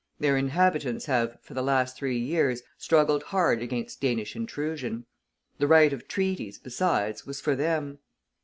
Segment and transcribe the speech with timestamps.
[0.19, 5.05] Their inhabitants have, for the last three years, struggled hard against Danish intrusion.
[5.59, 7.99] The right of treaties, besides, was for them.